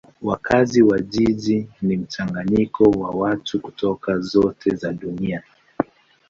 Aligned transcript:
Wakazi 0.21 0.81
wa 0.81 0.99
jiji 0.99 1.69
ni 1.81 1.97
mchanganyiko 1.97 2.83
wa 2.83 3.09
watu 3.09 3.59
kutoka 3.61 4.19
zote 4.19 4.75
za 4.75 4.93
dunia. 4.93 5.43